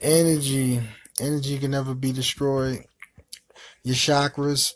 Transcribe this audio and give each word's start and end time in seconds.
Energy. 0.00 0.80
Energy 1.20 1.58
can 1.58 1.72
never 1.72 1.94
be 1.94 2.12
destroyed. 2.12 2.84
Your 3.82 3.94
chakras, 3.94 4.72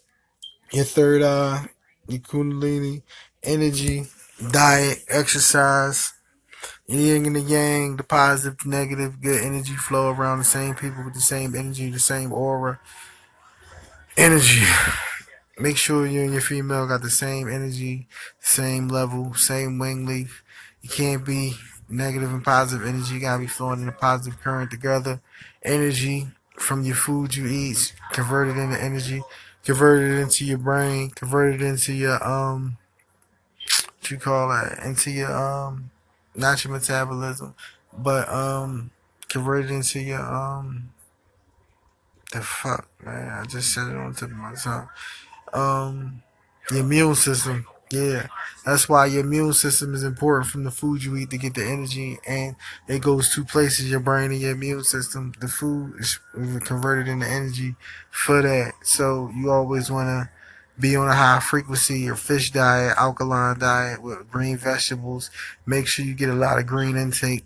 your 0.71 0.85
third 0.85 1.23
eye, 1.23 1.67
your 2.07 2.21
kundalini, 2.21 3.03
energy, 3.43 4.05
diet, 4.51 4.99
exercise, 5.09 6.13
yin 6.87 7.25
and 7.25 7.37
the 7.37 7.41
yang, 7.41 7.97
the 7.97 8.03
positive, 8.03 8.67
negative, 8.67 9.23
good 9.23 9.43
energy 9.43 9.75
flow 9.75 10.11
around 10.11 10.39
the 10.39 10.45
same 10.45 10.75
people 10.75 11.05
with 11.05 11.15
the 11.15 11.21
same 11.21 11.55
energy, 11.55 11.91
the 11.91 11.99
same 11.99 12.31
aura. 12.33 12.79
Energy. 14.17 14.63
Make 15.59 15.77
sure 15.77 16.07
you 16.07 16.21
and 16.23 16.33
your 16.33 16.43
female 16.43 16.87
got 16.87 17.01
the 17.01 17.11
same 17.11 17.49
energy, 17.49 18.09
same 18.41 18.89
level, 18.89 19.35
same 19.35 19.79
wing 19.79 20.05
leaf. 20.05 20.43
You 20.83 20.91
can't 20.91 21.25
be 21.25 21.55
negative 21.95 22.33
and 22.33 22.45
positive 22.45 22.87
energy. 22.87 23.21
Gotta 23.21 23.41
be 23.41 23.47
flowing 23.47 23.83
in 23.83 23.89
a 23.89 23.93
positive 23.93 24.41
current 24.41 24.71
together. 24.71 25.21
Energy 25.63 26.29
from 26.57 26.85
your 26.85 26.95
food 26.95 27.35
you 27.35 27.47
eat, 27.47 27.95
convert 28.13 28.49
it 28.49 28.57
into 28.57 28.81
energy, 28.81 29.23
convert 29.65 30.03
it 30.03 30.21
into 30.21 30.45
your 30.45 30.59
brain, 30.59 31.11
convert 31.11 31.55
it 31.55 31.63
into 31.63 31.93
your 31.93 32.23
um 32.27 32.77
what 34.01 34.11
you 34.11 34.19
call 34.19 34.49
that, 34.49 34.79
into 34.85 35.11
your 35.11 35.33
um 35.35 35.91
not 36.35 36.65
your 36.65 36.73
metabolism, 36.73 37.55
but 37.97 38.29
um 38.29 38.91
convert 39.29 39.67
it 39.67 39.71
into 39.71 40.01
your 40.01 40.21
um 40.21 40.91
the 42.33 42.41
fuck 42.41 42.89
man. 43.05 43.29
I 43.29 43.45
just 43.47 43.73
said 43.73 43.89
it 43.89 43.97
on 43.97 44.15
tip 44.15 44.31
of 44.31 44.37
my 44.37 44.55
tongue 44.55 44.89
um 45.53 46.23
your 46.71 46.81
immune 46.81 47.15
system. 47.15 47.67
Yeah, 47.95 48.27
that's 48.65 48.89
why 48.89 49.07
your 49.07 49.21
immune 49.21 49.53
system 49.53 49.95
is 49.95 50.03
important 50.03 50.51
from 50.51 50.65
the 50.65 50.71
food 50.73 51.05
you 51.05 51.17
eat 51.17 51.31
to 51.31 51.39
get 51.39 51.55
the 51.55 51.65
energy, 51.65 52.19
and 52.27 52.57
it 52.89 53.03
goes 53.03 53.33
two 53.33 53.45
places: 53.45 53.91
your 53.91 54.01
brain 54.01 54.33
and 54.33 54.41
your 54.41 54.53
immune 54.53 54.83
system. 54.85 55.33
The 55.39 55.49
food 55.49 55.95
is 56.01 56.19
converted 56.65 57.07
into 57.07 57.27
energy 57.27 57.77
for 58.11 58.43
that, 58.43 58.73
so 58.83 59.31
you 59.37 59.51
always 59.51 59.91
want 59.91 60.09
to 60.09 60.31
be 60.81 60.97
on 60.97 61.09
a 61.09 61.15
high 61.15 61.41
frequency. 61.41 62.01
Your 62.01 62.17
fish 62.17 62.51
diet, 62.51 62.97
alkaline 62.99 63.59
diet 63.61 64.03
with 64.03 64.29
green 64.31 64.57
vegetables. 64.57 65.31
Make 65.65 65.87
sure 65.87 66.05
you 66.05 66.15
get 66.15 66.31
a 66.31 66.35
lot 66.35 66.59
of 66.59 66.67
green 66.67 66.97
intake 66.97 67.45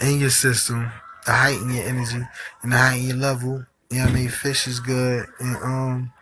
in 0.00 0.18
your 0.18 0.30
system 0.30 0.90
to 1.26 1.32
heighten 1.32 1.72
your 1.72 1.84
energy 1.84 2.26
and 2.62 2.72
to 2.72 2.78
heighten 2.78 3.06
your 3.06 3.16
level. 3.16 3.66
You 3.90 3.98
know 3.98 4.04
what 4.04 4.12
I 4.12 4.14
mean? 4.14 4.28
Fish 4.28 4.66
is 4.66 4.80
good, 4.80 5.26
and 5.38 5.56
um 5.56 6.12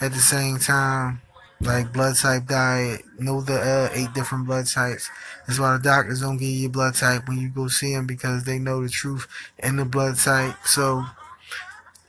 at 0.00 0.12
the 0.12 0.18
same 0.18 0.58
time, 0.58 1.20
like 1.64 1.92
blood 1.92 2.16
type 2.16 2.46
diet, 2.46 3.02
know 3.18 3.40
the 3.40 3.54
uh, 3.54 3.88
eight 3.94 4.12
different 4.14 4.46
blood 4.46 4.66
types. 4.66 5.08
That's 5.46 5.58
why 5.58 5.76
the 5.76 5.82
doctors 5.82 6.20
don't 6.20 6.36
give 6.36 6.48
you 6.48 6.68
blood 6.68 6.94
type 6.94 7.28
when 7.28 7.38
you 7.38 7.48
go 7.48 7.68
see 7.68 7.94
them 7.94 8.06
because 8.06 8.44
they 8.44 8.58
know 8.58 8.82
the 8.82 8.88
truth 8.88 9.26
in 9.58 9.76
the 9.76 9.84
blood 9.84 10.16
type. 10.16 10.56
So, 10.64 11.04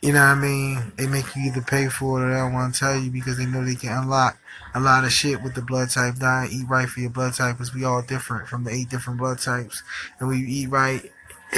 you 0.02 0.14
know 0.14 0.20
what 0.20 0.26
I 0.26 0.36
mean? 0.36 0.92
They 0.98 1.08
make 1.08 1.36
you 1.36 1.44
either 1.44 1.62
pay 1.62 1.88
for 1.88 2.20
it 2.20 2.26
or 2.26 2.30
they 2.30 2.36
don't 2.36 2.54
want 2.54 2.74
to 2.74 2.80
tell 2.80 2.98
you 2.98 3.10
because 3.12 3.38
they 3.38 3.46
know 3.46 3.64
they 3.64 3.76
can 3.76 4.04
unlock 4.04 4.38
a 4.76 4.80
lot 4.80 5.04
of 5.04 5.12
shit 5.12 5.42
with 5.42 5.54
the 5.56 5.62
blood 5.62 5.90
type 5.90 6.16
diet. 6.16 6.52
Eat 6.52 6.68
right 6.68 6.90
for 6.90 7.00
your 7.00 7.10
blood 7.10 7.34
type 7.34 7.58
because 7.58 7.74
we 7.74 7.84
all 7.84 8.02
different 8.02 8.48
from 8.48 8.64
the 8.64 8.72
eight 8.72 8.90
different 8.90 9.20
blood 9.20 9.40
types. 9.40 9.84
And 10.20 10.28
when 10.28 10.40
you 10.40 10.46
eat 10.48 10.70
right, 10.70 11.06
it 11.06 11.12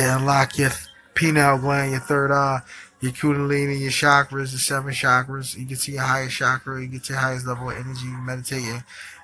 unlock 0.03 0.57
your 0.57 0.71
pineal 1.15 1.57
gland, 1.57 1.91
your 1.91 2.01
third 2.01 2.31
eye, 2.31 2.61
your 3.01 3.11
kundalini, 3.11 3.79
your 3.79 3.91
chakras, 3.91 4.51
the 4.51 4.57
seven 4.57 4.91
chakras. 4.91 5.57
You 5.57 5.65
get 5.65 5.79
to 5.79 5.91
your 5.91 6.01
highest 6.01 6.37
chakra, 6.37 6.81
you 6.81 6.87
get 6.87 7.03
to 7.05 7.13
your 7.13 7.21
highest 7.21 7.45
level 7.45 7.69
of 7.69 7.77
energy, 7.77 8.05
meditating 8.05 8.83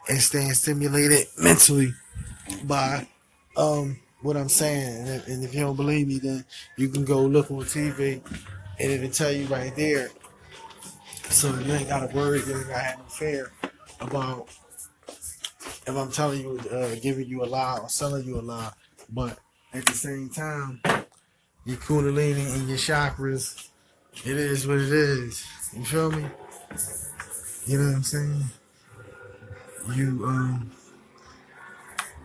and 0.09 0.21
staying 0.21 0.53
stimulated 0.53 1.27
mentally 1.37 1.93
by 2.63 3.07
um 3.57 3.99
what 4.21 4.37
I'm 4.37 4.49
saying. 4.49 5.07
And, 5.07 5.23
and 5.27 5.43
if 5.43 5.53
you 5.53 5.61
don't 5.61 5.75
believe 5.75 6.07
me, 6.07 6.19
then 6.19 6.45
you 6.77 6.89
can 6.89 7.05
go 7.05 7.21
look 7.21 7.49
on 7.51 7.61
TV 7.61 8.21
and 8.79 8.91
it'll 8.91 9.09
tell 9.09 9.31
you 9.31 9.45
right 9.47 9.75
there. 9.75 10.09
So 11.29 11.57
you 11.59 11.73
ain't 11.73 11.87
gotta 11.87 12.13
worry, 12.15 12.39
you 12.39 12.57
ain't 12.57 12.67
gotta 12.67 12.79
have 12.79 12.99
no 12.99 13.05
fear 13.05 13.51
about 13.99 14.49
if 15.87 15.95
I'm 15.95 16.11
telling 16.11 16.41
you, 16.41 16.59
uh, 16.69 16.95
giving 17.01 17.27
you 17.27 17.43
a 17.43 17.45
lie 17.45 17.79
or 17.81 17.89
selling 17.89 18.25
you 18.25 18.39
a 18.39 18.41
lie. 18.41 18.71
But 19.09 19.39
at 19.73 19.85
the 19.85 19.93
same 19.93 20.29
time, 20.29 20.81
your 21.65 21.77
kundalini 21.77 22.53
and 22.55 22.67
your 22.67 22.77
chakras, 22.77 23.69
it 24.13 24.37
is 24.37 24.67
what 24.67 24.77
it 24.77 24.91
is. 24.91 25.45
You 25.73 25.83
feel 25.85 26.11
me? 26.11 26.25
You 27.65 27.77
know 27.77 27.87
what 27.87 27.95
I'm 27.95 28.03
saying? 28.03 28.43
You 29.95 30.25
um 30.25 30.71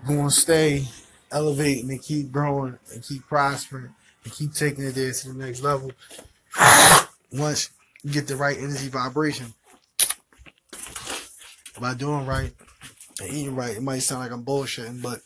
gonna 0.07 0.31
stay 0.31 0.87
elevating 1.33 1.91
and 1.91 2.03
keep 2.03 2.31
growing 2.31 2.79
and 2.93 3.03
keep 3.03 3.27
prospering 3.27 3.95
and 4.25 4.33
keep 4.33 4.53
taking 4.55 4.85
it 4.85 4.95
there 4.95 5.13
to 5.13 5.29
the 5.29 5.35
next 5.35 5.63
level. 5.63 5.91
Once 7.33 7.71
you 8.03 8.13
get 8.13 8.27
the 8.27 8.37
right 8.37 8.57
energy 8.59 8.89
vibration 8.89 9.53
by 11.81 11.95
doing 11.95 12.27
right 12.27 12.53
and 13.21 13.33
eating 13.33 13.57
right, 13.57 13.77
it 13.77 13.83
might 13.83 14.01
sound 14.01 14.23
like 14.23 14.33
I'm 14.33 14.45
bullshitting, 14.45 15.03
but 15.03 15.21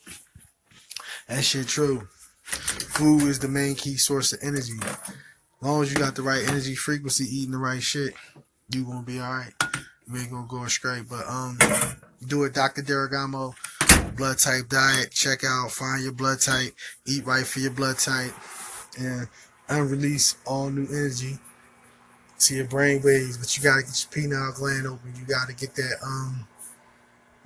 that 1.28 1.44
shit 1.44 1.68
true. 1.68 2.08
Food 2.42 3.22
is 3.22 3.38
the 3.38 3.48
main 3.48 3.74
key 3.74 3.96
source 3.96 4.32
of 4.32 4.40
energy. 4.42 4.72
As 5.62 5.68
long 5.68 5.82
as 5.82 5.92
you 5.92 5.98
got 5.98 6.14
the 6.14 6.22
right 6.22 6.42
energy 6.48 6.74
frequency, 6.74 7.24
eating 7.24 7.50
the 7.50 7.58
right 7.58 7.82
shit, 7.82 8.14
you 8.70 8.84
gonna 8.84 9.02
be 9.02 9.20
alright. 9.20 9.52
You 10.08 10.18
ain't 10.18 10.30
gonna 10.30 10.46
go 10.48 10.62
astray. 10.62 11.02
But 11.06 11.26
um, 11.28 11.58
do 12.26 12.44
it, 12.44 12.54
Dr. 12.54 12.80
Deragamo. 12.80 13.54
Blood 14.16 14.38
type 14.38 14.70
diet. 14.70 15.10
Check 15.10 15.44
out, 15.44 15.70
find 15.70 16.02
your 16.02 16.12
blood 16.12 16.40
type, 16.40 16.72
eat 17.06 17.26
right 17.26 17.46
for 17.46 17.60
your 17.60 17.72
blood 17.72 17.98
type, 17.98 18.32
and 18.98 19.28
unrelease 19.68 20.36
all 20.46 20.70
new 20.70 20.86
energy 20.86 21.38
to 22.38 22.54
your 22.56 22.66
brain 22.66 23.02
waves. 23.02 23.36
But 23.36 23.54
you 23.54 23.62
gotta 23.62 23.82
get 23.82 24.06
your 24.10 24.22
pineal 24.22 24.52
gland 24.56 24.86
open. 24.86 25.12
You 25.14 25.26
gotta 25.26 25.52
get 25.52 25.74
that 25.74 25.96
um 26.02 26.48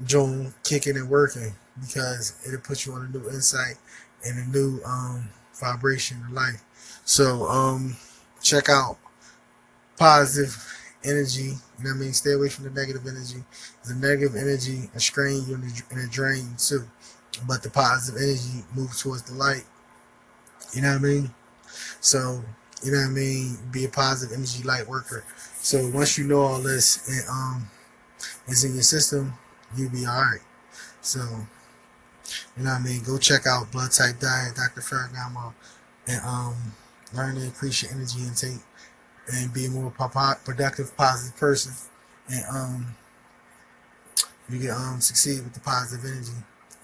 joint 0.05 0.55
kicking 0.63 0.97
and 0.97 1.11
working 1.11 1.53
because 1.81 2.35
it'll 2.47 2.61
put 2.61 2.87
you 2.87 2.93
on 2.93 3.07
a 3.07 3.09
new 3.09 3.29
insight 3.29 3.75
and 4.25 4.39
a 4.39 4.57
new 4.57 4.81
um 4.85 5.31
vibration 5.61 6.23
of 6.27 6.33
life. 6.33 6.63
So 7.05 7.47
um 7.49 7.97
check 8.43 8.69
out 8.69 8.99
positive 9.97 10.57
energy. 11.05 11.43
You 11.79 11.85
know 11.85 11.91
what 11.91 11.97
I 11.97 12.01
mean? 12.01 12.13
Stay 12.13 12.33
away 12.33 12.49
from 12.49 12.65
the 12.65 12.71
negative 12.71 13.07
energy. 13.07 13.45
The 13.85 13.95
negative 13.95 14.37
energy 14.37 14.89
will 14.93 15.01
strain 15.01 15.45
you 15.47 15.55
and 15.55 16.01
it 16.01 16.11
drain 16.11 16.55
too. 16.59 16.85
But 17.47 17.63
the 17.63 17.71
positive 17.71 18.21
energy 18.21 18.65
moves 18.75 19.03
towards 19.03 19.23
the 19.23 19.35
light. 19.35 19.65
You 20.73 20.83
know 20.83 20.91
what 20.91 20.99
I 20.99 21.03
mean? 21.03 21.35
So, 22.01 22.43
you 22.83 22.93
know 22.93 22.99
what 22.99 23.07
I 23.07 23.11
mean? 23.11 23.59
Be 23.73 23.85
a 23.85 23.89
positive 23.89 24.37
energy 24.37 24.63
light 24.63 24.89
worker. 24.89 25.25
So 25.57 25.89
once 25.91 26.19
you 26.19 26.27
know 26.27 26.43
all 26.43 26.61
this 26.61 27.09
and 27.09 27.29
um 27.29 27.71
is 28.49 28.65
in 28.65 28.75
your 28.75 28.83
system, 28.83 29.35
you'll 29.77 29.91
be 29.91 30.07
alright. 30.07 30.41
So, 31.01 31.21
you 32.57 32.65
know 32.65 32.71
what 32.73 32.81
I 32.81 32.85
mean? 32.85 33.03
Go 33.03 33.19
check 33.19 33.47
out 33.47 33.71
Blood 33.73 33.93
Type 33.93 34.19
Diet, 34.21 34.57
Dr. 34.57 34.81
Ferragamo, 34.81 35.55
and 36.07 36.21
um 36.25 36.55
learn 37.15 37.37
to 37.37 37.45
increase 37.45 37.83
your 37.83 37.93
energy 37.93 38.21
intake 38.23 38.61
and 39.33 39.53
be 39.53 39.67
a 39.67 39.71
more 39.71 39.91
productive, 39.91 40.97
positive 40.97 41.39
person. 41.39 41.73
And 42.29 42.45
um, 42.51 42.97
you 44.49 44.61
can 44.61 44.71
um 44.71 45.01
succeed 45.01 45.43
with 45.43 45.55
the 45.55 45.61
positive 45.61 46.05
energy. 46.05 46.33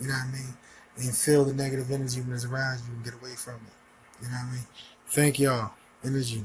You 0.01 0.09
know 0.09 0.15
what 0.15 0.29
I 0.29 0.33
mean? 0.33 0.55
And 0.97 1.17
feel 1.17 1.45
the 1.45 1.55
negative 1.55 1.91
energy 1.91 2.21
when 2.21 2.35
it's 2.35 2.45
around 2.45 2.81
you 2.87 2.95
and 2.95 3.05
get 3.05 3.15
away 3.15 3.35
from 3.37 3.55
it. 3.55 4.23
You 4.23 4.29
know 4.29 4.35
what 4.35 4.51
I 4.51 4.53
mean? 4.53 4.67
Thank 5.09 5.39
y'all. 5.39 5.73
Energy. 6.05 6.45